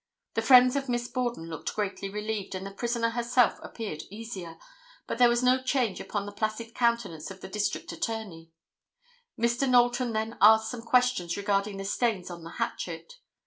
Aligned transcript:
The 0.33 0.41
friends 0.41 0.75
of 0.75 0.89
Miss 0.89 1.07
Borden 1.07 1.45
looked 1.47 1.75
greatly 1.75 2.09
relieved 2.09 2.55
and 2.55 2.65
the 2.65 2.71
prisoner 2.71 3.11
herself 3.11 3.59
appeared 3.61 4.01
easier, 4.09 4.57
but 5.05 5.19
there 5.19 5.29
was 5.29 5.43
no 5.43 5.61
change 5.61 5.99
upon 5.99 6.25
the 6.25 6.31
placid 6.31 6.73
countenance 6.73 7.29
of 7.29 7.41
the 7.41 7.47
District 7.47 7.91
Attorney. 7.91 8.49
Mr. 9.39 9.69
Knowlton 9.69 10.13
then 10.13 10.39
asked 10.41 10.71
some 10.71 10.81
questions 10.81 11.37
regarding 11.37 11.77
the 11.77 11.85
stains 11.85 12.31
on 12.31 12.43
the 12.43 12.49
hatchet. 12.53 13.17